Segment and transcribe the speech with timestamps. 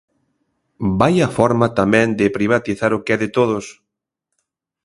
[0.99, 3.65] ¡Vaia forma tamén de privatizar o que é de todos!